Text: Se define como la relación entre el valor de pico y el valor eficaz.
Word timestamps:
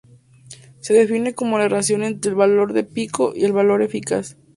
Se 0.79 0.95
define 0.95 1.35
como 1.35 1.59
la 1.59 1.67
relación 1.67 2.01
entre 2.03 2.29
el 2.29 2.35
valor 2.35 2.73
de 2.73 2.83
pico 2.83 3.33
y 3.35 3.45
el 3.45 3.53
valor 3.53 3.83
eficaz. 3.83 4.35